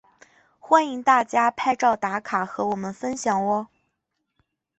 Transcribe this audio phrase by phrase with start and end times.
[0.59, 3.67] 欢迎大家拍照打卡和我们分享喔！